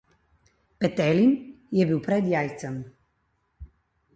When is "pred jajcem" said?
2.07-2.81